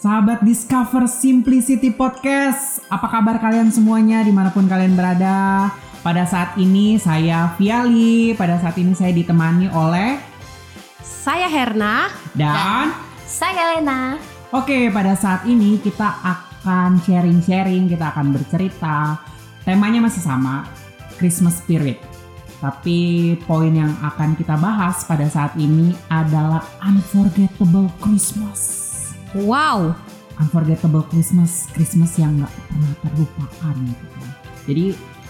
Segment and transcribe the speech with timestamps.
[0.00, 5.68] Sahabat Discover Simplicity Podcast, apa kabar kalian semuanya di mana pun kalian berada?
[6.00, 10.16] Pada saat ini saya Viali, pada saat ini saya ditemani oleh
[11.04, 12.96] Saya Herna dan
[13.28, 14.16] Saya Lena.
[14.56, 19.20] Oke, pada saat ini kita akan sharing-sharing, kita akan bercerita.
[19.68, 20.64] Temanya masih sama,
[21.20, 22.00] Christmas Spirit.
[22.64, 28.79] Tapi poin yang akan kita bahas pada saat ini adalah Unforgettable Christmas.
[29.34, 29.94] Wow
[30.40, 34.20] Unforgettable Christmas, Christmas yang nggak pernah terlupakan gitu.
[34.64, 34.86] Jadi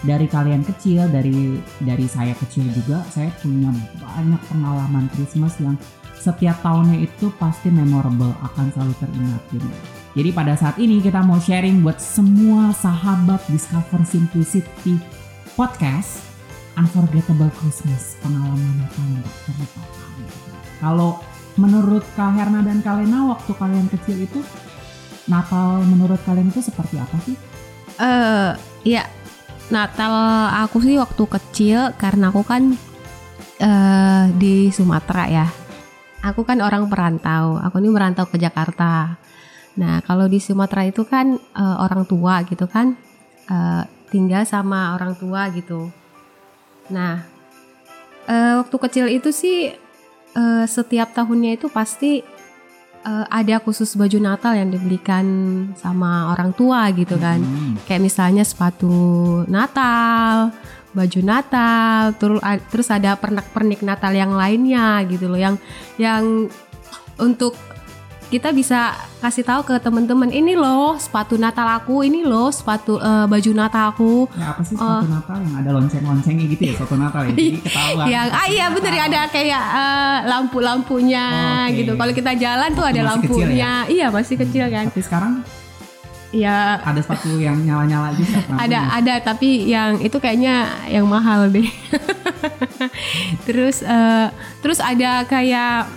[0.06, 5.74] dari kalian kecil, dari dari saya kecil juga, saya punya banyak pengalaman Christmas yang
[6.14, 9.64] setiap tahunnya itu pasti memorable, akan selalu teringatin.
[10.14, 15.00] Jadi pada saat ini kita mau sharing buat semua sahabat Discover Simplicity
[15.58, 16.22] Podcast
[16.78, 20.12] Unforgettable Christmas, pengalaman yang gak terlupakan.
[20.80, 21.10] Kalau
[21.58, 24.40] menurut Kak Herna dan Kak Lena waktu kalian kecil itu
[25.26, 27.36] Natal menurut kalian itu seperti apa sih?
[28.00, 29.04] eh ya
[29.70, 30.14] Natal
[30.66, 32.74] aku sih waktu kecil karena aku kan
[33.62, 35.46] eh di Sumatera ya.
[36.20, 37.56] Aku kan orang perantau.
[37.62, 39.16] Aku ini merantau ke Jakarta.
[39.78, 42.98] Nah kalau di Sumatera itu kan eh, orang tua gitu kan
[43.46, 45.86] eh, tinggal sama orang tua gitu.
[46.90, 47.22] Nah
[48.26, 49.70] eh, waktu kecil itu sih
[50.36, 52.20] eh, setiap tahunnya itu pasti
[53.04, 55.26] eh, ada khusus baju Natal yang dibelikan
[55.78, 57.40] sama orang tua gitu kan.
[57.40, 57.74] Hmm.
[57.86, 58.92] Kayak misalnya sepatu
[59.46, 60.52] Natal,
[60.90, 65.56] baju Natal, terus terus ada pernak-pernik Natal yang lainnya gitu loh yang
[65.96, 66.50] yang
[67.20, 67.54] untuk
[68.30, 73.26] kita bisa kasih tahu ke teman-teman ini loh sepatu Natal aku, ini loh sepatu eh,
[73.26, 74.30] baju Natal aku.
[74.38, 77.30] Ya apa sih sepatu Natal yang ada lonceng-loncengnya gitu ya sepatu Natal ya?
[77.34, 78.04] Jadi ketahuan.
[78.06, 81.26] yang ah iya bener ya ada kayak eh, lampu-lampunya
[81.66, 81.82] Oke.
[81.82, 81.92] gitu.
[81.98, 83.72] Kalau kita jalan tuh ada Masih kecil lampunya.
[83.90, 84.86] Iya masih kecil kan.
[84.86, 85.32] Tapi sekarang
[86.30, 88.38] Ya ada sepatu yang nyala-nyala juga.
[88.64, 91.66] ada ada tapi yang itu kayaknya yang mahal deh
[93.50, 94.30] terus eh,
[94.62, 95.90] terus ada kayak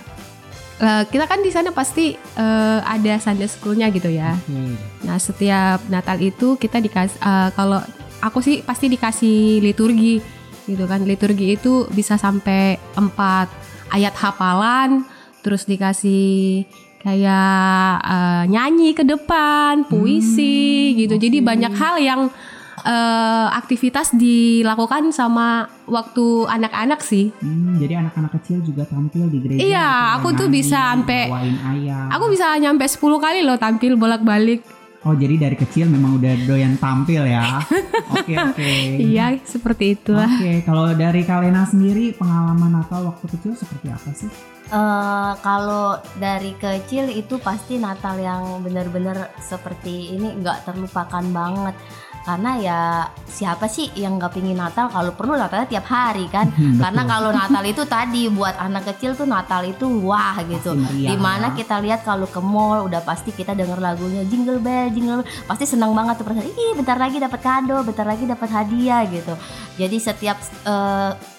[0.76, 4.78] eh, kita kan di sana pasti eh, ada Sunday schoolnya gitu ya Oke.
[5.04, 7.20] nah setiap Natal itu kita dikasih
[7.52, 7.82] kalau
[8.20, 10.24] aku sih pasti dikasih liturgi
[10.64, 13.52] gitu kan liturgi itu bisa sampai empat
[13.90, 15.04] ayat hafalan
[15.42, 16.64] terus dikasih
[17.04, 21.46] kayak eh, nyanyi ke depan puisi Hmm, gitu jadi oke.
[21.46, 22.22] banyak hal yang
[22.80, 25.48] eh, aktivitas dilakukan sama
[25.86, 29.62] waktu anak-anak sih Hmm, jadi anak-anak kecil juga tampil di gereja.
[29.62, 31.30] Iya, aku tuh bisa sampai-
[32.10, 34.64] aku bisa nyampe 10 kali loh tampil bolak-balik
[35.04, 37.60] Oh jadi dari kecil memang udah doyan tampil ya?
[38.16, 38.72] Oke oke.
[39.04, 44.32] iya seperti itulah Oke, kalau dari Kalena sendiri pengalaman Natal waktu kecil seperti apa sih?
[44.64, 51.76] Eh, kalau dari kecil itu pasti Natal yang benar-benar seperti ini nggak terlupakan banget.
[52.24, 52.80] Karena ya
[53.28, 56.48] siapa sih yang nggak pingin Natal kalau perlu Natalnya tiap hari kan?
[56.56, 60.72] Hmm, Karena kalau Natal itu tadi buat anak kecil tuh Natal itu wah gitu.
[60.80, 61.56] Di mana ya.
[61.60, 65.68] kita lihat kalau ke mall udah pasti kita denger lagunya Jingle Bell, Jingle Bell, pasti
[65.68, 66.48] senang banget tuh perasaan.
[66.48, 69.36] Ih, bentar lagi dapat kado, bentar lagi dapat hadiah gitu.
[69.76, 70.40] Jadi setiap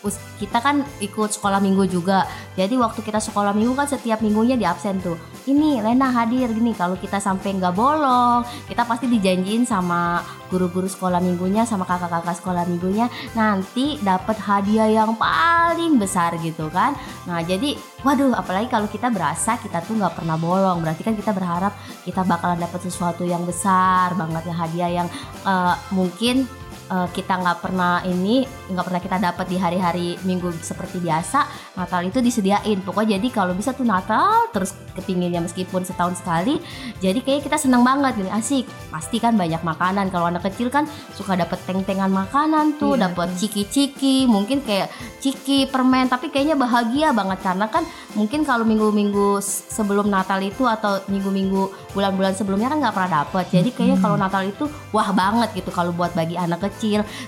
[0.04, 2.28] us- kita kan ikut sekolah minggu juga.
[2.58, 5.16] Jadi waktu kita sekolah minggu kan setiap minggunya di absen tuh.
[5.48, 6.76] Ini Lena hadir gini.
[6.76, 10.20] Kalau kita sampai nggak bolong, kita pasti dijanjiin sama
[10.54, 16.94] guru-guru sekolah minggunya sama kakak-kakak sekolah minggunya nanti dapat hadiah yang paling besar gitu kan.
[17.26, 17.74] Nah jadi
[18.06, 21.74] waduh apalagi kalau kita berasa kita tuh nggak pernah bolong berarti kan kita berharap
[22.06, 25.08] kita bakalan dapat sesuatu yang besar banget ya hadiah yang
[25.42, 26.46] eh, mungkin
[26.90, 31.44] eh, kita nggak pernah ini nggak pernah kita dapat di hari-hari minggu seperti biasa
[31.76, 32.80] Natal itu disediain.
[32.80, 36.62] Pokoknya jadi kalau bisa tuh Natal terus kepinginnya meskipun setahun sekali
[37.02, 38.30] jadi kayak kita seneng banget gini.
[38.30, 38.64] Asik.
[38.90, 40.08] Pasti kan banyak makanan.
[40.08, 45.68] Kalau anak kecil kan suka dapat teng-tengan makanan tuh Iya, dapat ciki-ciki mungkin kayak ciki
[45.68, 46.06] permen.
[46.06, 47.82] Tapi kayaknya bahagia banget karena kan
[48.14, 53.44] mungkin kalau minggu-minggu sebelum Natal itu atau minggu-minggu bulan-bulan sebelumnya kan nggak pernah dapet.
[53.50, 54.64] Jadi kayaknya kalau Natal itu
[54.94, 56.73] wah banget gitu kalau buat bagi anak kecil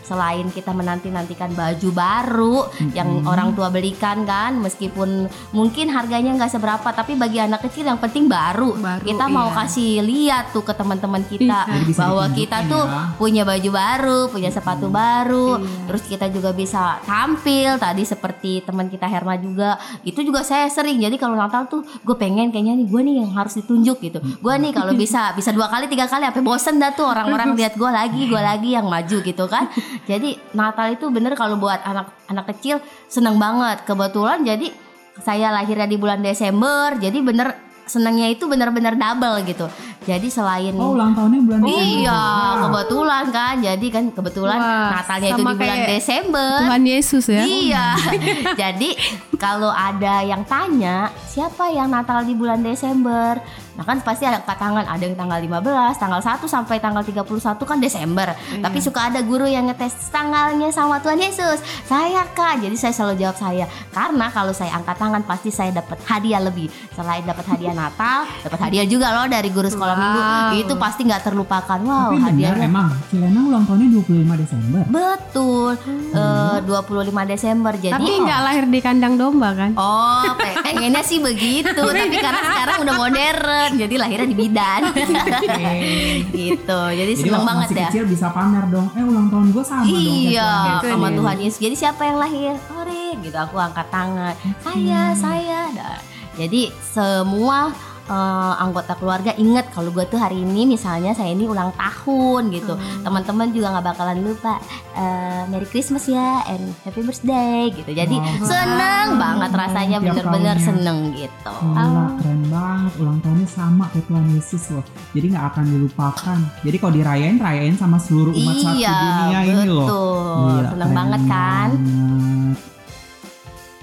[0.02, 2.56] selain kita menanti-nantikan baju baru
[2.92, 8.00] yang orang tua belikan kan meskipun mungkin harganya nggak seberapa tapi bagi anak kecil yang
[8.00, 9.56] penting baru, Baru, kita mau iya.
[9.62, 13.14] kasih lihat tuh ke teman-teman kita bisa bahwa kita tuh ya.
[13.16, 15.60] punya baju baru punya sepatu baru.
[15.60, 15.84] Iya.
[15.86, 17.78] terus kita juga bisa tampil.
[17.78, 21.00] Tadi seperti teman kita Herma juga itu juga saya sering.
[21.00, 24.18] Jadi kalau Natal tuh gue pengen kayaknya nih gue nih yang harus ditunjuk gitu.
[24.40, 27.74] Gue nih kalau bisa bisa dua kali tiga kali sampai bosen dah tuh orang-orang lihat
[27.76, 29.68] gue lagi gue lagi yang maju gitu kan.
[30.08, 32.80] Jadi Natal itu bener kalau buat anak anak kecil
[33.12, 33.84] seneng banget.
[33.84, 34.72] Kebetulan jadi
[35.20, 37.56] saya lahirnya di bulan Desember jadi bener
[37.86, 39.66] senangnya itu bener-bener double gitu
[40.06, 41.82] Jadi selain Oh ulang tahunnya bulan Desember.
[41.82, 42.22] Iya,
[42.62, 43.54] kebetulan kan.
[43.58, 46.52] Jadi kan kebetulan Wah, Natalnya itu di bulan Desember.
[46.62, 47.42] Tuhan Yesus ya.
[47.42, 47.86] Iya.
[48.62, 48.90] Jadi
[49.34, 53.42] kalau ada yang tanya, siapa yang Natal di bulan Desember?
[53.76, 57.60] Nah kan pasti ada angkat tangan, ada yang tanggal 15, tanggal 1 sampai tanggal 31
[57.60, 58.28] kan Desember.
[58.32, 58.64] Iya.
[58.64, 61.60] Tapi suka ada guru yang ngetes tanggalnya sama Tuhan Yesus.
[61.84, 62.64] Saya Kak.
[62.64, 63.68] Jadi saya selalu jawab saya.
[63.92, 66.72] Karena kalau saya angkat tangan pasti saya dapat hadiah lebih.
[66.96, 69.95] Selain dapat hadiah Natal, dapat hadiah juga loh dari guru sekolah.
[69.96, 70.20] Minggu.
[70.58, 71.78] Itu pasti nggak terlupakan.
[71.78, 74.82] Wow, Tapi benar hadiahnya emang Cilena ulang tahunnya 25 Desember.
[74.86, 75.70] Betul,
[76.12, 77.72] eh, 25 Desember.
[77.74, 79.70] Jadi Tapi nggak lahir di kandang domba kan?
[79.74, 84.80] Oh, pe- pengennya sih begitu, tapi karena sekarang udah modern, jadi lahirnya di bidan.
[86.36, 86.80] gitu.
[86.90, 87.88] Jadi, Jadi seneng banget masih ya.
[87.88, 88.86] kecil bisa pamer dong.
[88.92, 89.94] Eh ulang tahun gue sama dong.
[89.94, 90.90] Iya, Tuhan Yesus.
[90.90, 91.58] sama Tuhan Yesus.
[91.58, 92.54] Jadi siapa yang lahir?
[92.72, 93.36] Ore, gitu.
[93.36, 94.34] Aku angkat tangan.
[94.60, 95.60] Saya, saya.
[95.72, 95.98] Nah,
[96.34, 97.72] jadi semua
[98.06, 98.14] eh,
[98.56, 102.74] anggota keluarga inget kalau gue tuh hari ini misalnya saya ini ulang tahun gitu.
[103.00, 104.58] Teman-teman juga nggak bakalan lupa.
[104.92, 107.90] eh, Merry Christmas ya and Happy Birthday gitu.
[107.90, 108.48] Jadi Wow.
[108.48, 111.52] seneng banget rasanya bener-bener seneng gitu.
[111.52, 114.80] Gila, keren banget ulang tahunnya sama kayak Tuhan Yesus loh.
[115.12, 116.38] Jadi nggak akan dilupakan.
[116.62, 119.84] Jadi kalau dirayain, rayain sama seluruh umat satu Iya, dunia ini loh.
[119.84, 120.32] betul.
[120.48, 121.68] Gila, Seneng banget kan?
[121.76, 122.75] banget.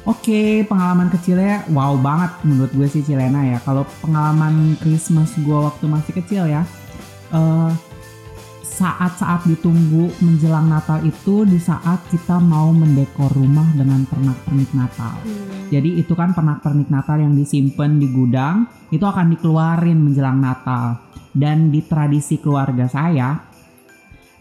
[0.03, 3.63] Oke, pengalaman kecilnya wow banget menurut gue sih Cilena ya.
[3.63, 6.67] Kalau pengalaman Christmas gue waktu masih kecil ya,
[7.31, 7.71] eh,
[8.67, 15.23] saat-saat ditunggu menjelang Natal itu di saat kita mau mendekor rumah dengan pernak-pernik Natal.
[15.71, 20.99] Jadi itu kan pernak-pernik Natal yang disimpan di gudang itu akan dikeluarin menjelang Natal.
[21.31, 23.39] Dan di tradisi keluarga saya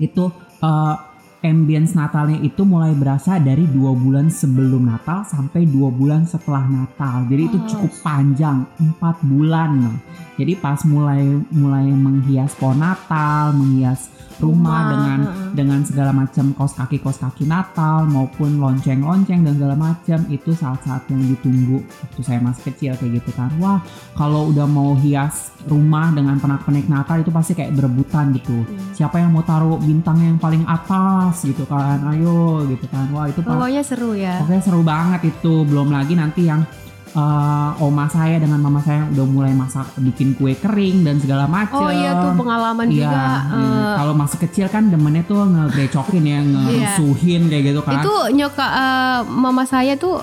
[0.02, 0.26] itu
[0.58, 1.11] eh,
[1.42, 7.26] ambience Natalnya itu mulai berasa dari dua bulan sebelum Natal sampai dua bulan setelah Natal.
[7.26, 7.66] Jadi itu Oh.
[7.66, 9.98] cukup panjang, empat bulan.
[10.38, 15.18] Jadi pas mulai mulai menghias pohon Natal, menghias rumah, Rumah, dengan
[15.52, 21.04] dengan segala macam kaos kaki kaos kaki Natal maupun lonceng-lonceng dan segala macam itu saat-saat
[21.12, 21.82] yang ditunggu.
[21.82, 23.50] Waktu saya masih kecil kayak gitu kan.
[23.60, 23.82] Wah
[24.16, 28.64] kalau udah mau hias rumah dengan pernak-pernik Natal itu pasti kayak berebutan gitu.
[28.96, 32.00] Siapa yang mau taruh bintang yang paling atas gitu kan?
[32.08, 33.10] Ayo gitu kan.
[33.12, 34.40] Wah itu Pokoknya seru ya.
[34.40, 35.66] pokoknya seru banget itu.
[35.68, 36.64] Belum lagi nanti yang
[37.12, 41.84] eh, oma saya dengan mama saya udah mulai masak bikin kue kering dan segala macam
[41.84, 43.24] Oh iya tuh pengalaman Iya, juga.
[43.52, 43.76] iya.
[43.78, 48.00] eh, kalau masih kecil kan demennya tuh ngegrecokin ya, ngerusuhin kayak gitu kan.
[48.00, 50.18] itu nyoka eh, mama saya tuh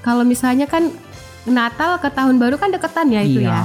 [0.00, 0.92] kalau misalnya kan
[1.46, 3.50] Natal ke tahun baru kan deketan ya itu iya.
[3.50, 3.62] ya.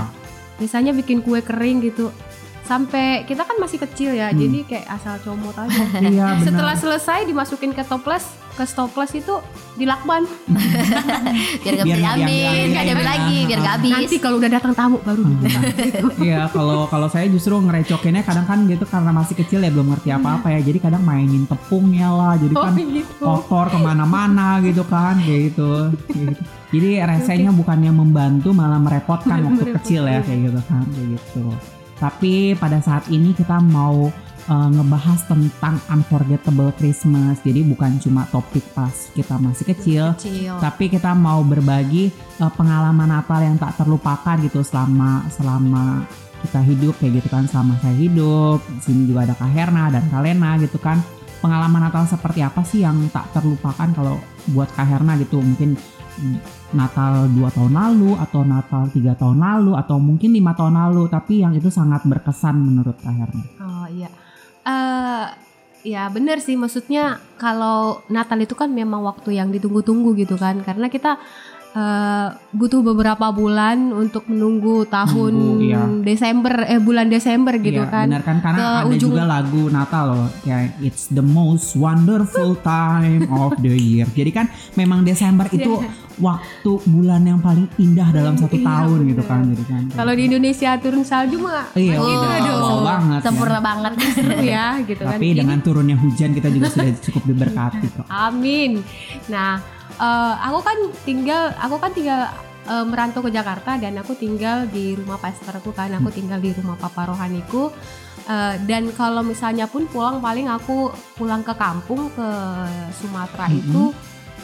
[0.57, 2.13] Misalnya bikin kue kering gitu.
[2.71, 4.39] Sampai kita kan masih kecil ya, Hmm.
[4.39, 5.75] jadi kayak asal comot aja.
[6.07, 6.47] Iya, benar.
[6.47, 8.23] Setelah selesai dimasukin ke toples,
[8.55, 9.43] ke stoples itu
[9.75, 10.23] dilakban.
[11.67, 13.11] Biar gak diambil, diambil, nggak diambil iya.
[13.11, 13.91] lagi, biar gak habis.
[13.91, 15.59] Nanti kalau udah datang tamu baru dibuka.
[16.31, 20.09] Iya, kalau kalau saya justru ngerecokinnya kadang kan gitu karena masih kecil ya belum ngerti
[20.15, 20.59] apa-apa ya.
[20.63, 23.19] Jadi kadang mainin tepungnya lah, jadi Oh kan gitu.
[23.19, 25.91] kotor ke mana-mana gitu kan, kayak gitu.
[26.07, 26.39] Gitu.
[26.71, 31.43] Jadi resenya bukannya membantu malah merepotkan waktu kecil ya kayak gitu kan, kayak gitu.
[32.01, 34.09] Tapi pada saat ini kita mau
[34.49, 37.37] uh, ngebahas tentang unforgettable Christmas.
[37.45, 40.57] Jadi bukan cuma topik pas kita masih kecil, Kecil.
[40.57, 42.09] tapi kita mau berbagi
[42.41, 46.09] uh, pengalaman Natal yang tak terlupakan gitu selama selama
[46.41, 50.09] kita hidup kayak gitu kan selama saya hidup di sini juga ada Kak Herna dan
[50.09, 50.97] Kak Lena gitu kan
[51.37, 54.17] pengalaman Natal seperti apa sih yang tak terlupakan kalau
[54.49, 55.77] buat Kak Herna gitu mungkin
[56.71, 61.43] Natal dua tahun lalu atau Natal tiga tahun lalu atau mungkin lima tahun lalu tapi
[61.43, 64.09] yang itu sangat berkesan menurut Kak Herna Oh iya.
[64.61, 65.25] Eh
[65.81, 70.87] ya bener sih maksudnya kalau Natal itu kan memang waktu yang ditunggu-tunggu gitu kan karena
[70.93, 71.17] kita
[71.73, 75.81] eh, butuh beberapa bulan untuk menunggu tahun Nunggu, iya.
[76.01, 78.05] Desember eh bulan Desember gitu Iya, kan.
[78.05, 82.53] benar kan karena Ke ada ujung- juga lagu Natal loh ya it's the most wonderful
[82.57, 85.79] time of the year jadi kan memang Desember itu
[86.17, 89.31] waktu bulan yang paling indah dalam satu Iya, tahun gitu bener.
[89.31, 93.15] kan jadi kan Kalau di Indonesia turun salju mah iya Oh, udah aduh, wow banget
[93.17, 93.25] ya.
[93.25, 93.91] Sempurna banget.
[94.11, 95.13] seru ya gitu kan.
[95.13, 98.83] tapi Ini- dengan turunnya hujan kita juga sudah cukup diberkati kok Amin.
[99.27, 102.21] Nah, eh, aku kan tinggal, aku kan tinggal
[102.69, 106.77] eh, merantau ke Jakarta dan aku tinggal di rumah pastorku kan, aku tinggal di rumah
[106.77, 107.73] papa rohaniku.
[108.29, 112.27] Eh, dan kalau misalnya pun pulang paling aku pulang ke kampung ke
[112.93, 113.57] Sumatera Mhm.
[113.57, 113.83] itu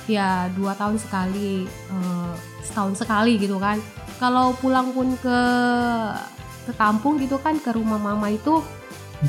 [0.09, 2.33] ya dua tahun sekali, eh,
[2.65, 3.77] setahun sekali gitu kan.
[4.17, 5.39] Kalau pulang pun ke
[6.67, 8.59] ke kampung gitu kan ke rumah mama itu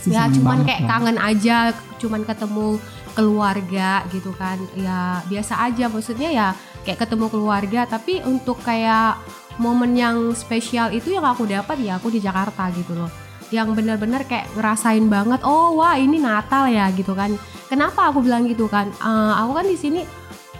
[0.04, 0.90] ya cuman banget kayak dong.
[0.90, 1.57] kangen aja
[1.97, 2.68] cuman ketemu
[3.16, 4.59] keluarga gitu kan.
[4.78, 5.90] Ya biasa aja.
[5.90, 6.49] Maksudnya ya
[6.87, 9.18] kayak ketemu keluarga tapi untuk kayak
[9.59, 13.11] momen yang spesial itu yang aku dapat ya aku di Jakarta gitu loh.
[13.50, 17.35] Yang benar-benar kayak ngerasain banget oh wah ini Natal ya gitu kan.
[17.66, 18.88] Kenapa aku bilang gitu kan?
[18.88, 20.00] Eh, aku kan di sini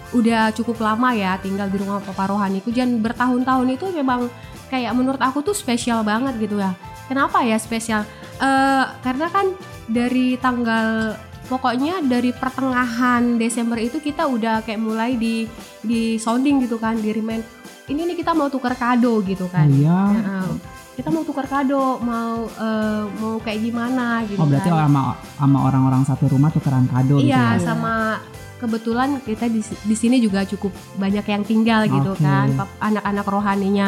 [0.09, 4.25] udah cukup lama ya tinggal di rumah papa rohaniku dan bertahun-tahun itu memang
[4.73, 6.73] kayak menurut aku tuh spesial banget gitu ya.
[7.09, 8.05] Kenapa ya spesial
[8.39, 9.51] Eh, karena kan
[9.85, 11.11] dari tanggal
[11.45, 15.43] pokoknya dari pertengahan Desember itu kita udah kayak mulai di
[15.81, 17.43] di sounding gitu kan di remind
[17.87, 20.01] ini nih kita mau tukar kado gitu Oh kan iya.
[20.07, 20.47] Heeh.
[20.95, 24.87] kita mau tukar kado mau eh, mau kayak gimana gitu Oh berarti kan.
[24.87, 25.01] sama
[25.35, 27.65] sama orang-orang satu rumah tukeran kado gitu iya ya.
[27.65, 28.23] sama
[28.55, 32.23] kebetulan kita di, di sini juga cukup banyak yang tinggal gitu Oke.
[32.23, 33.87] kan anak-anak rohaninya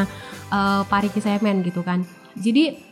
[0.50, 2.04] eh, Pariki Semen gitu kan
[2.36, 2.91] jadi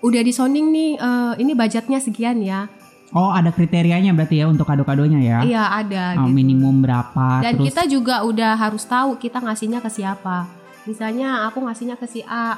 [0.00, 2.66] udah di sounding nih eh, ini budgetnya sekian ya
[3.10, 5.38] Oh ada kriterianya berarti ya untuk kado-kadonya ya.
[5.42, 6.30] iya ada Oh, gitu.
[6.32, 10.46] minimum berapa dan terus kita juga udah harus tahu kita ngasihnya ke siapa
[10.84, 12.54] misalnya aku ngasihnya ke si A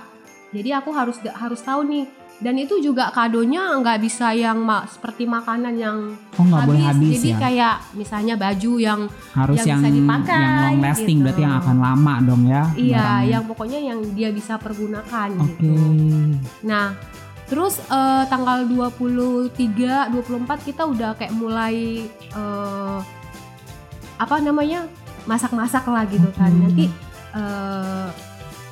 [0.50, 2.04] jadi aku harus harus tahu nih
[2.38, 5.96] dan itu juga kadonya nggak bisa yang ma- seperti makanan yang
[6.36, 7.38] oh nggak boleh habis jadi ya.
[7.38, 9.00] kayak misalnya baju yang
[9.32, 11.24] Harus yang yang bisa dipakai, yang long lasting gitu.
[11.24, 12.62] berarti yang akan lama dong ya.
[12.74, 13.30] iya barangnya.
[13.30, 15.48] yang pokoknya yang dia bisa pergunakan Oke.
[15.56, 15.72] gitu
[16.62, 16.92] nah
[17.52, 22.98] terus eh, tanggal 23 24 kita udah kayak mulai eh,
[24.16, 24.88] apa namanya
[25.28, 26.62] masak-masak lah gitu kan Oke.
[26.64, 26.84] nanti
[27.36, 28.08] eh,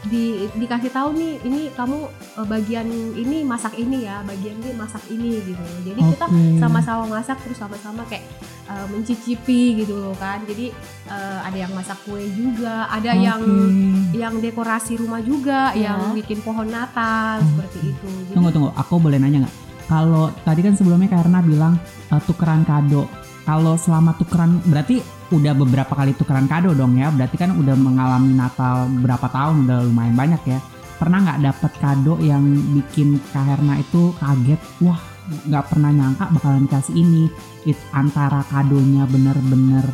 [0.09, 2.09] di dikasih tahu nih ini kamu
[2.41, 2.89] eh, bagian
[3.21, 6.57] ini masak ini ya bagian ini masak ini gitu jadi kita Oke.
[6.57, 8.25] sama-sama masak terus sama-sama kayak
[8.71, 10.71] eh, mencicipi gitu loh kan jadi
[11.11, 14.15] eh, ada yang masak kue juga ada yang Oke.
[14.15, 15.93] yang dekorasi rumah juga Ya.
[15.93, 19.57] yang bikin pohon Natal seperti itu Jadi, Tunggu tunggu, aku boleh nanya nggak?
[19.87, 21.75] Kalau tadi kan sebelumnya karena bilang
[22.09, 23.11] eh, tukeran kado.
[23.43, 27.11] Kalau selama tukeran berarti udah beberapa kali tukeran kado dong ya.
[27.11, 30.59] Berarti kan udah mengalami Natal berapa tahun udah lumayan banyak ya.
[30.95, 32.45] Pernah nggak dapet kado yang
[32.77, 34.61] bikin Kak Herna itu kaget?
[34.79, 35.01] Wah
[35.47, 37.25] nggak pernah nyangka bakalan dikasih ini.
[37.69, 39.85] It, antara kadonya bener-bener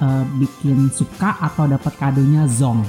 [0.00, 2.82] eh, bikin suka atau dapat kadonya zong.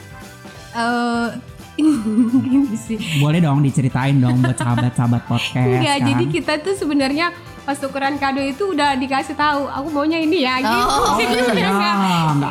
[0.82, 1.28] eh,
[2.46, 5.82] gini sih Boleh dong diceritain dong buat sahabat-sahabat podcast.
[5.82, 6.06] Enggak, kan?
[6.06, 7.34] jadi kita tuh sebenarnya
[7.64, 11.48] pas tukeran kado itu udah dikasih tahu aku maunya ini ya gitu Oh, jadi Oh,
[11.48, 11.92] udah ya,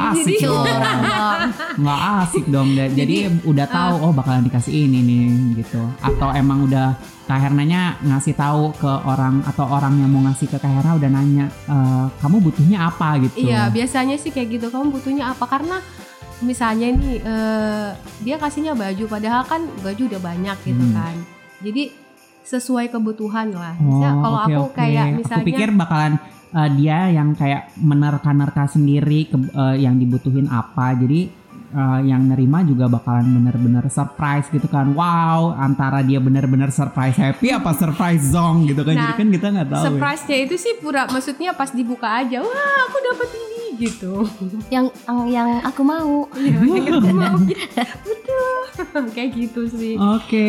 [0.10, 0.65] asik Jadi- dong.
[1.75, 2.67] Nggak asik dong.
[2.74, 5.24] Da- Jadi udah tahu oh bakalan dikasih ini nih
[5.55, 5.82] gitu.
[6.00, 10.58] Atau emang udah Kak Hernanya ngasih tahu ke orang atau orang yang mau ngasih ke
[10.58, 13.48] Kak Herna udah nanya "Eh, kamu butuhnya apa gitu.
[13.48, 14.67] Iya, biasanya sih kayak gitu.
[14.67, 15.46] Kamu butuhnya apa?
[15.46, 15.79] Karena
[16.41, 17.88] misalnya nih eh,
[18.20, 20.93] dia kasihnya baju, padahal kan baju udah banyak gitu Hmm.
[20.93, 21.15] kan.
[21.62, 21.84] Jadi
[22.43, 23.73] sesuai kebutuhan lah.
[23.75, 24.75] Oh, Misalnya kalau oke, aku oke.
[24.75, 26.13] kayak misalnya aku pikir bakalan
[26.51, 30.93] eh, dia yang kayak menerka-nerka sendiri ke, eh, yang dibutuhin apa.
[30.93, 31.21] Jadi
[31.71, 34.91] eh, yang nerima juga bakalan bener-bener surprise gitu kan.
[34.91, 38.93] Wow, antara dia bener-bener surprise happy apa surprise zong gitu kan.
[38.93, 39.75] Jadi Nah, kan kita nggak tahu.
[39.75, 39.85] ya.
[39.88, 44.21] surprise-nya itu sih pura maksudnya pas dibuka aja, wah aku dapat ini gitu.
[44.69, 47.38] yang yang, yang aku mau Iya, yang aku mau.
[49.15, 49.96] Kayak gitu sih.
[49.96, 50.48] Oke,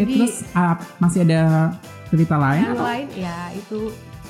[0.00, 1.72] Jadi- terus ah, masih ada
[2.06, 2.64] cerita lain?
[2.64, 3.78] Yang lain ya itu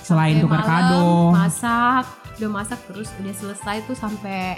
[0.01, 1.31] Selain tukar kado.
[1.31, 2.07] masak
[2.39, 4.57] udah masak terus udah selesai tuh sampai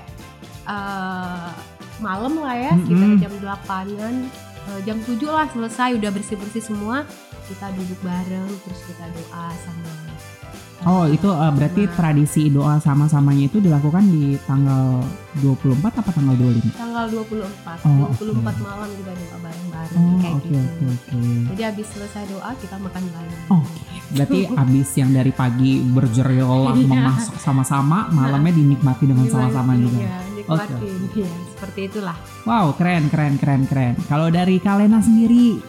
[0.64, 1.50] eh,
[1.98, 3.18] malam lah ya sekitar Mm-mm.
[3.18, 4.14] jam 8an
[4.84, 7.02] jam 7 lah selesai udah bersih bersih semua
[7.44, 9.90] kita duduk bareng terus kita doa sama
[10.82, 15.04] Oh, itu eh, berarti tradisi doa sama-samanya itu dilakukan di tanggal
[15.36, 16.72] 24 apa tanggal 25?
[16.72, 18.60] tanggal 24 Oh, 24 oke.
[18.60, 21.20] malam kita doa bareng bareng Oh, kayak oke gitu oke oke.
[21.52, 23.62] jadi habis selesai doa kita makan bareng Oh,
[24.10, 26.86] berarti abis yang dari pagi berjeriolak Iya.
[26.86, 30.00] memasak sama-sama, malamnya dinikmati dengan sama-sama juga.
[30.00, 30.80] Iya, nikmatin
[31.14, 33.94] ya seperti itulah Wow, keren keren keren keren.
[34.06, 35.60] Kalau dari Kalena sendiri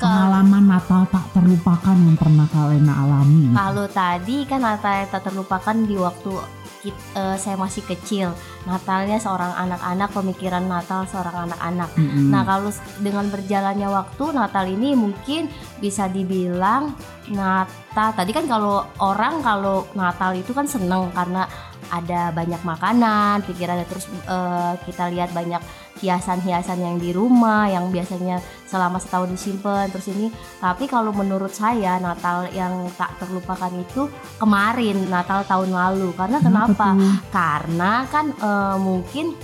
[0.00, 3.52] pengalaman Natal tak terlupakan yang pernah Kalena alami.
[3.52, 6.32] Kalau tadi kan Natal tak terlupakan di waktu
[6.80, 8.32] kit- eh, saya masih kecil.
[8.64, 11.92] Natalnya seorang anak-anak, pemikiran Natal seorang anak-anak.
[12.00, 12.32] Mm-mm.
[12.32, 16.96] Nah kalau dengan berjalannya waktu Natal ini mungkin bisa dibilang
[17.28, 21.44] Natal tadi kan kalau orang kalau Natal itu kan seneng karena
[21.90, 25.60] ada banyak makanan, pikirannya terus eh, kita lihat banyak
[26.00, 32.00] hiasan-hiasan yang di rumah yang biasanya selama setahun disimpan terus ini tapi kalau menurut saya
[32.00, 34.08] Natal yang tak terlupakan itu
[34.40, 36.96] kemarin Natal tahun lalu karena kenapa?
[37.28, 39.36] Karena kan eh, mungkin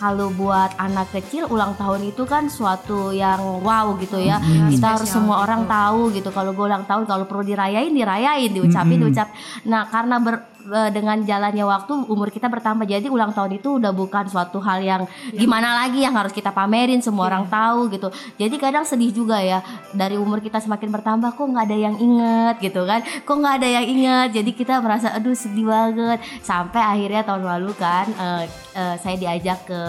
[0.00, 4.40] kalau buat anak kecil ulang tahun itu kan suatu yang wow gitu ya.
[4.40, 4.72] Mm-mm.
[4.72, 5.44] Kita harus semua gitu.
[5.44, 9.12] orang tahu gitu kalau gue ulang tahun kalau perlu dirayain dirayain, diucapin Mm-mm.
[9.12, 9.28] diucap.
[9.68, 10.48] Nah, karena ber-
[10.92, 12.84] dengan jalannya waktu umur kita bertambah.
[12.84, 15.02] Jadi ulang tahun itu udah bukan suatu hal yang
[15.32, 18.12] gimana lagi yang harus kita pamerin semua orang tahu gitu.
[18.36, 19.64] Jadi kadang sedih juga ya
[19.96, 23.00] dari umur kita semakin bertambah kok nggak ada yang inget gitu kan.
[23.24, 24.28] Kok nggak ada yang inget.
[24.36, 26.20] Jadi kita merasa aduh sedih banget.
[26.44, 28.44] Sampai akhirnya tahun lalu kan eh,
[28.76, 29.82] eh, saya diajak ke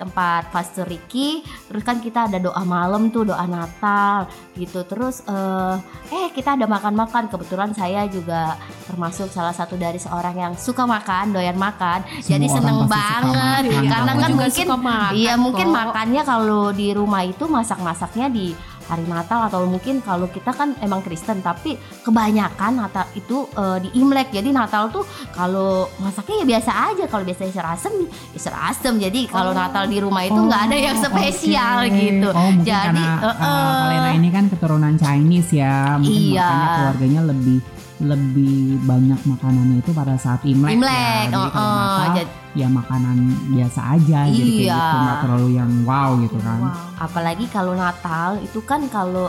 [0.00, 1.44] tempat Pastor Ricky.
[1.68, 4.26] Terus kan kita ada doa malam tuh doa Natal
[4.56, 4.82] gitu.
[4.88, 5.76] Terus eh,
[6.10, 7.28] eh kita ada makan-makan.
[7.28, 8.56] Kebetulan saya juga
[8.88, 12.02] termasuk salah satu dari seorang yang suka makan, doyan makan.
[12.14, 13.88] Semua Jadi orang seneng banget makan.
[13.88, 15.74] karena Aku kan mungkin makan iya mungkin kok.
[15.74, 18.46] makannya kalau di rumah itu masak-masaknya di
[18.84, 21.72] hari Natal atau mungkin kalau kita kan emang Kristen tapi
[22.04, 27.24] kebanyakan Natal itu eh, di Imlek jadi Natal tuh kalau masaknya ya biasa aja kalau
[27.24, 31.76] biasanya serasem ya serasem jadi kalau Natal di rumah itu nggak ada yang Oh, spesial
[31.82, 31.96] oke.
[31.96, 36.44] gitu Oh jadi karena uh, Kalena ini kan keturunan Chinese ya, mungkin Iya.
[36.44, 37.58] makanya keluarganya lebih
[38.06, 41.32] lebih banyak makanannya itu pada saat Imlek, Imlek, ya.
[41.32, 43.16] Jadi kalau eh, Natal jadi- ya makanan
[43.50, 44.78] biasa aja jadi kayak Iya.
[44.78, 46.58] gitu nggak terlalu yang wow gitu kan.
[46.96, 49.26] apalagi kalau Natal itu kan kalau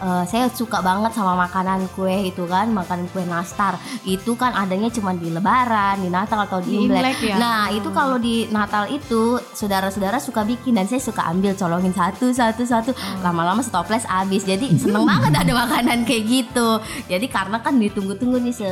[0.00, 3.80] eh, saya suka banget sama makanan kue itu kan makanan kue nastar.
[4.04, 7.02] Itu kan adanya cuma di Lebaran di Natal atau di Di Imlek.
[7.02, 7.36] Imlek ya?
[7.40, 12.30] Nah itu kalau di Natal itu saudara-saudara suka bikin dan saya suka ambil colongin satu
[12.30, 12.90] satu satu.
[13.24, 14.44] Lama-lama stoples habis.
[14.44, 16.68] Jadi seneng banget ada makanan kayak gitu.
[17.08, 18.70] Jadi karena kan ditunggu-tunggu nih se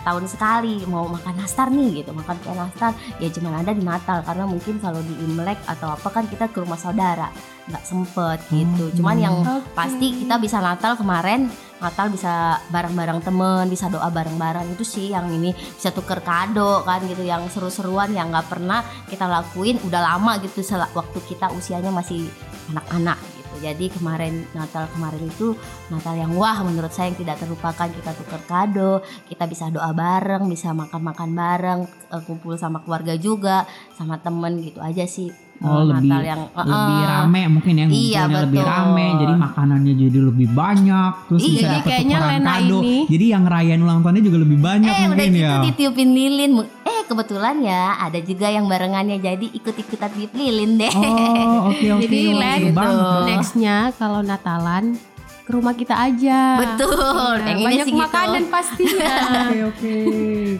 [0.00, 2.16] setahun sekali mau makan nastar nih gitu.
[2.16, 6.08] Makan kue nastar ya cuma ada di Natal karena mungkin kalau di Imlek atau apa
[6.08, 7.28] kan kita ke rumah saudara
[7.68, 8.88] nggak sempet gitu.
[8.96, 9.36] Cuman yang
[9.76, 15.28] pasti kita bisa Natal kemarin Natal bisa bareng-bareng temen bisa doa bareng-bareng itu sih yang
[15.28, 17.20] ini bisa tuker kado kan gitu.
[17.20, 20.64] Yang seru-seruan yang nggak pernah kita lakuin udah lama gitu
[20.96, 22.24] waktu kita usianya masih
[22.72, 27.88] anak-anak jadi kemarin Natal kemarin itu Natal yang wah menurut saya yang tidak terlupakan.
[27.90, 28.92] Kita tuker kado
[29.26, 34.78] kita bisa doa bareng bisa makan-makan bareng eh, kumpul sama keluarga juga sama temen gitu
[34.78, 35.28] aja sih
[35.60, 37.90] Oh, eh, lebih- Natal yang lebih eh, rame mungkin ya Iya,
[38.24, 38.72] ngumpulnya lebih betul.
[38.72, 42.78] rame jadi makanannya jadi lebih banyak terus Iya, bisa dapat kayaknya tukeran kado.
[42.80, 45.54] ini- jadi yang ngerayain ulang tahunnya juga lebih banyak eh udah mungkin gitu ya.
[45.62, 46.52] ditiupin lilin
[47.00, 52.04] eh kebetulan ya ada juga yang barengannya jadi ikut-ikutan tiup lilin deh oh oke oke
[52.04, 52.92] Jadi Wah, Len, seru banget.
[52.92, 53.24] gitu.
[53.26, 54.84] Nextnya kalau Natalan
[55.40, 56.40] ke rumah kita aja.
[56.60, 57.98] betul Nah, banyak sih gitu.
[57.98, 59.14] makanan pastinya.
[59.42, 59.94] Oke oke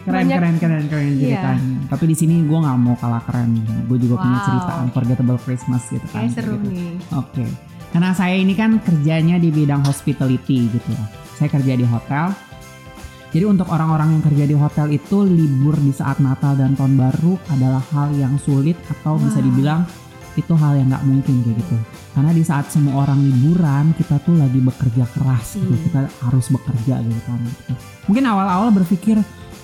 [0.01, 1.39] keren Banyak- keren keren keren Iya.
[1.39, 1.75] ceritanya.
[1.87, 3.55] Tapi di sini gue nggak mau kalah keren.
[3.85, 4.45] Gue juga punya Wow.
[4.45, 6.25] cerita unforgettable Christmas gitu kan.
[6.25, 6.67] Kayak seru gitu.
[6.67, 6.91] nih.
[7.13, 7.45] Oke.
[7.87, 11.03] Karena saya ini kan kerjanya di bidang hospitality gitu ya.
[11.33, 12.25] Saya kerja di hotel.
[13.31, 17.39] Jadi untuk orang-orang yang kerja di hotel itu libur di saat Natal dan Tahun Baru
[17.47, 19.87] adalah hal yang sulit atau bisa dibilang
[20.35, 21.75] itu hal yang nggak mungkin kayak gitu.
[22.11, 25.71] Karena di saat semua orang liburan kita tuh lagi bekerja keras gitu.
[25.71, 25.83] Hmm.
[25.87, 27.39] Kita harus bekerja gitu kan.
[28.11, 29.15] Mungkin awal-awal berpikir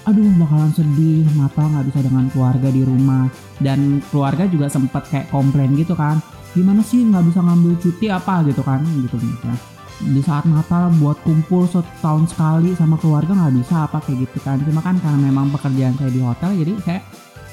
[0.07, 3.27] aduh bakalan sedih Natal nggak bisa dengan keluarga di rumah
[3.59, 6.23] dan keluarga juga sempat kayak komplain gitu kan
[6.55, 9.45] gimana sih nggak bisa ngambil cuti apa gitu kan gitu gitu
[9.97, 14.61] di saat Natal buat kumpul setahun sekali sama keluarga nggak bisa apa kayak gitu kan.
[14.61, 16.99] Cuma kan karena memang pekerjaan saya di hotel jadi saya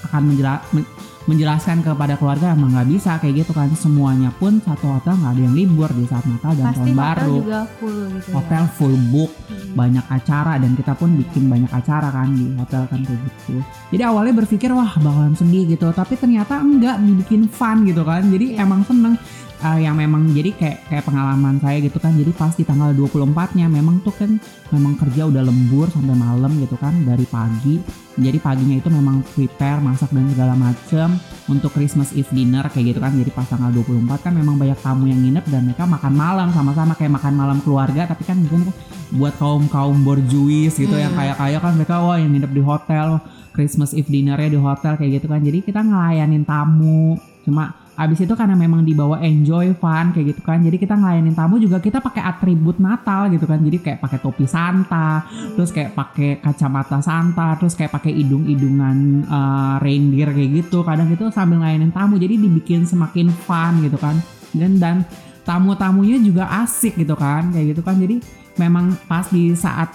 [0.04, 0.90] akan menjela- men-
[1.24, 5.42] menjelaskan kepada keluarga emang nggak bisa kayak gitu kan semuanya pun satu hotel nggak ada
[5.42, 8.72] yang libur di saat Natal dan Pasti tahun hotel baru juga full gitu hotel ya.
[8.76, 9.76] full book Hmm.
[9.76, 13.60] banyak acara dan kita pun bikin banyak acara kan di hotel kan kayak gitu.
[13.92, 18.24] Jadi awalnya berpikir wah bakalan sedih gitu, tapi ternyata enggak dibikin fun gitu kan.
[18.24, 18.64] Jadi Iya.
[18.64, 19.14] emang seneng
[19.64, 22.12] Eh, yang memang jadi kayak kayak pengalaman saya gitu kan.
[22.12, 24.36] Jadi pas di tanggal 24-nya memang tuh kan
[24.68, 27.80] memang kerja udah lembur sampai malam gitu kan dari pagi.
[28.20, 31.13] Jadi paginya itu memang prepare masak dan segala macem
[31.48, 33.12] untuk Christmas Eve dinner kayak gitu kan.
[33.14, 36.92] Jadi pas tanggal 24 kan memang banyak tamu yang nginep dan mereka makan malam sama-sama
[36.94, 38.70] kayak makan malam keluarga tapi kan mungkin
[39.14, 41.20] buat kaum kaum borjuis gitu yang Hmm.
[41.22, 43.22] kaya-kaya kan mereka wah yang nginep di hotel
[43.54, 47.14] Christmas Eve dinnernya di hotel kayak gitu kan jadi kita ngelayanin tamu
[47.46, 51.62] cuma abis itu karena memang dibawa enjoy fun kayak gitu kan jadi kita ngelayanin tamu
[51.62, 55.22] juga kita pakai atribut Natal gitu kan jadi kayak pakai topi Santa
[55.54, 61.30] terus kayak pakai kacamata Santa terus kayak pakai idung-idungan eh, reindeer kayak gitu kadang itu
[61.30, 64.18] sambil ngelayanin tamu jadi dibikin semakin fun gitu kan
[64.58, 64.96] dan dan
[65.46, 68.18] tamu-tamunya juga asik gitu kan kayak gitu kan jadi
[68.58, 69.92] memang pas di saat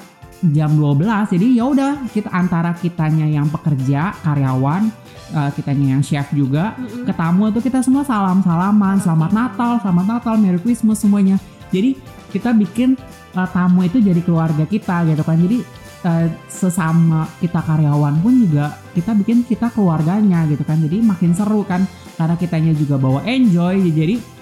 [0.56, 4.88] jam 12 jadi ya udah kita antara kitanya yang pekerja karyawan
[5.30, 6.76] eh, kitanya yang chef juga.
[6.76, 7.06] Mm-mm.
[7.06, 11.38] ke tamu itu kita semua salam salaman selamat Natal selamat Natal Merry Christmas semuanya.
[11.70, 11.96] Jadi
[12.34, 12.98] kita bikin
[13.36, 15.38] eh, tamu itu jadi keluarga kita gitu kan.
[15.38, 15.58] Jadi
[16.06, 20.82] eh, sesama kita karyawan pun juga kita bikin kita keluarganya gitu kan.
[20.82, 21.86] Jadi makin seru kan.
[22.20, 23.80] Karena kitanya juga bawa enjoy.
[23.96, 24.39] Jadi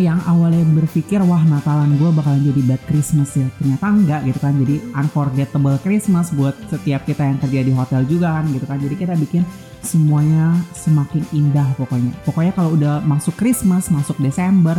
[0.00, 4.54] yang awalnya berpikir wah Natalan gue bakalan jadi bad Christmas ya ternyata enggak gitu kan
[4.60, 8.94] jadi unforgettable Christmas buat setiap kita yang kerja di hotel juga kan gitu kan jadi
[8.94, 9.42] kita bikin
[9.80, 14.76] semuanya semakin indah pokoknya pokoknya kalau udah masuk Christmas masuk Desember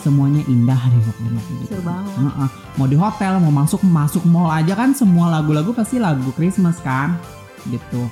[0.00, 1.64] semuanya indah deh pokoknya gitu.
[1.76, 2.14] Seru banget.
[2.16, 2.48] Heeh.
[2.80, 7.20] mau di hotel mau masuk masuk mall aja kan semua lagu-lagu pasti lagu Christmas kan
[7.68, 8.08] gitu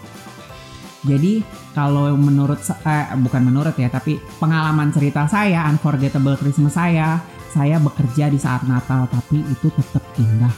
[1.01, 7.79] jadi kalau menurut eh, bukan menurut ya tapi pengalaman cerita saya unforgettable Christmas saya saya
[7.79, 10.51] bekerja di saat Natal tapi itu tetap indah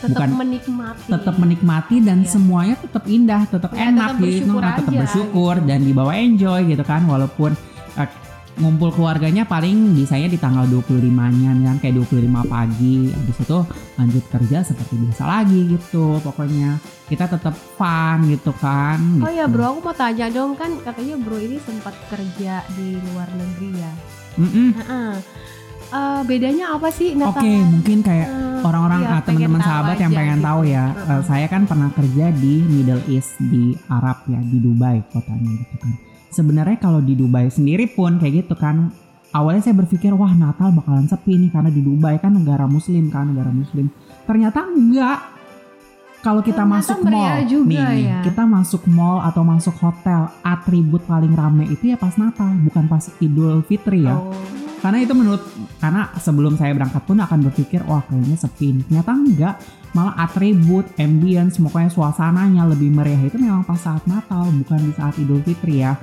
[0.00, 2.28] tetap Bukan- menikmati tetap menikmati dan Iya.
[2.30, 5.66] semuanya tetap indah tetap Ya, enak tetap gitu bersyukur tetap aja, bersyukur gitu.
[5.66, 7.50] dan dibawa enjoy gitu kan walaupun
[7.96, 8.08] eh,
[8.56, 13.58] ngumpul keluarganya paling bisanya di tanggal 25-nya kan kayak 25 pagi habis itu
[13.94, 19.54] lanjut kerja seperti biasa lagi gitu pokoknya kita tetap fun gitu kan Oh ya gitu.
[19.54, 23.92] bro, aku mau tanya dong kan katanya bro ini sempat kerja di luar negeri ya.
[24.36, 24.68] Mm-mm.
[24.74, 25.12] Heeh.
[25.90, 27.66] Eh, bedanya apa sih Oke Natal?
[27.66, 30.46] mungkin kayak Eh, orang-orang iya, ah, teman-teman sahabat yang pengen gitu.
[30.46, 35.00] tahu ya eh, saya kan pernah kerja di Middle East di Arab ya di Dubai
[35.08, 35.92] kotanya gitu kan
[36.30, 38.90] sebenarnya kalau di Dubai sendiri pun kayak gitu kan
[39.30, 43.30] awalnya saya berpikir wah Natal bakalan sepi nih karena di Dubai kan negara Muslim kan
[43.30, 43.90] negara Muslim
[44.24, 45.18] ternyata enggak
[46.20, 48.20] kalau kita Ternyata masuk mall juga nih, ya.
[48.20, 53.08] kita masuk mall atau masuk hotel atribut paling rame itu ya pas Natal bukan pas
[53.18, 54.32] Idul Fitri ya Oh.
[54.80, 55.42] Karena itu menurut
[55.78, 58.84] karena sebelum saya berangkat pun akan berpikir wah kayaknya sepi nih.
[58.88, 59.54] ternyata enggak
[59.92, 65.14] malah atribut ambience pokoknya suasananya lebih meriah itu memang pas saat Natal bukan di saat
[65.20, 65.94] Idul Fitri ya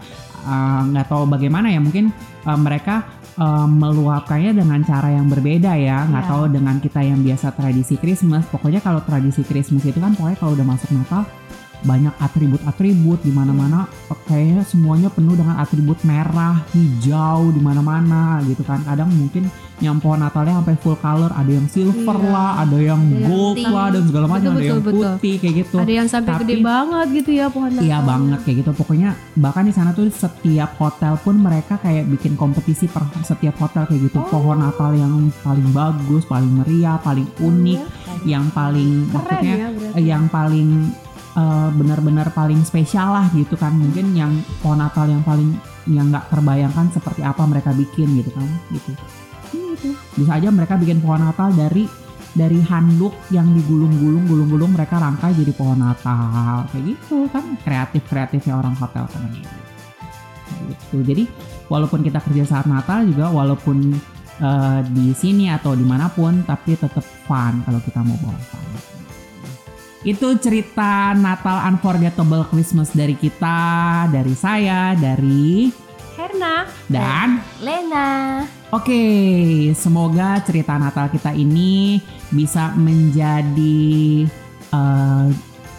[0.47, 2.07] Eh, nggak tahu bagaimana ya mungkin
[2.47, 3.03] eh, mereka
[3.35, 6.31] eh, meluapkannya dengan cara yang berbeda ya nggak Iya.
[6.31, 10.55] tahu dengan kita yang biasa tradisi Christmas pokoknya kalau tradisi Christmas itu kan pokoknya kalau
[10.55, 11.27] udah masuk Natal
[11.83, 13.85] banyak atribut-atribut di mana-mana
[14.25, 18.83] kayaknya semuanya penuh dengan atribut merah, hijau di mana-mana gitu kan.
[18.83, 22.33] Kadang mungkin yang pohon Natalnya sampai full color, ada yang silver Iya.
[22.33, 23.69] lah, ada yang Ada yang gold pink.
[23.69, 24.97] lah dan segala macam, Betul, ada yang betul.
[25.13, 25.75] putih kayak gitu.
[25.77, 27.85] Ada yang sampai Tapi- gede banget gitu ya pohon Natal.
[27.85, 28.71] Iya banget kayak gitu.
[28.73, 33.85] Pokoknya bahkan di sana tuh setiap hotel pun mereka kayak bikin kompetisi per setiap hotel
[33.85, 34.17] kayak gitu.
[34.17, 34.27] Oh.
[34.27, 37.81] Pohon Natal yang paling bagus, paling meriah, paling unik,
[38.25, 40.01] yang paling Keren maksudnya ya berarti.
[40.01, 40.69] yang paling
[41.37, 43.77] eh, benar-benar paling spesial lah gitu kan.
[43.77, 45.53] Mungkin yang pohon Natal yang paling
[45.87, 48.91] yang nggak terbayangkan seperti apa mereka bikin gitu kan gitu.
[49.77, 49.93] Gitu.
[50.17, 51.85] bisa aja mereka bikin pohon Natal dari
[52.33, 56.65] dari handuk yang digulung-gulung gulung-gulung mereka rangkai jadi pohon Natal.
[56.73, 60.97] Kayak gitu kan kreatif kreatifnya orang hotel kan gitu.
[61.05, 61.23] Jadi
[61.71, 63.95] walaupun kita kerja saat Natal juga walaupun
[64.41, 68.65] eh, di sini atau di mana pun tapi tetap fun kalau kita mau bawa fun
[70.05, 75.73] itu cerita Natal Unforgettable Christmas dari kita, dari saya, dari
[76.17, 76.65] Herna.
[76.89, 78.43] dan Lena.
[78.73, 79.03] oke,
[79.73, 84.25] semoga cerita Natal kita ini bisa menjadi
[84.73, 85.27] eh,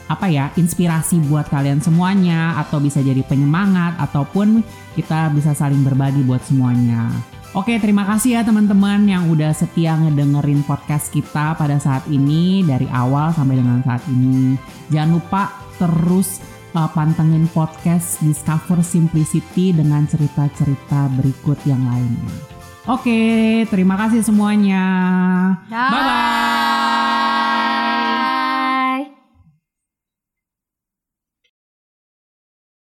[0.09, 4.65] apa ya inspirasi buat kalian semuanya atau bisa jadi penyemangat ataupun
[4.97, 7.13] kita bisa saling berbagi buat semuanya.
[7.57, 12.85] Oke, terima kasih ya teman-teman yang udah setia ngedengerin podcast kita pada saat ini dari
[12.93, 14.53] awal sampai dengan saat ini.
[14.93, 15.43] Jangan lupa
[15.81, 16.45] terus
[16.77, 22.59] uh, pantengin podcast Discover Simplicity dengan cerita-cerita berikut yang lainnya.
[22.89, 24.85] Oke, terima kasih semuanya.
[25.69, 26.98] Bye bye.